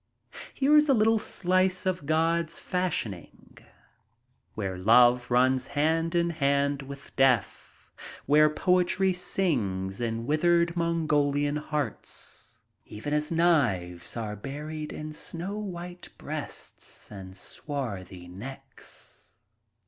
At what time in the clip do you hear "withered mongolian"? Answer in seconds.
10.25-11.57